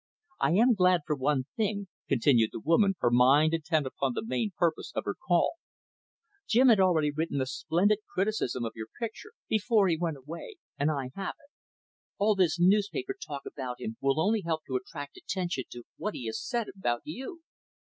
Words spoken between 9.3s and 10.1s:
before he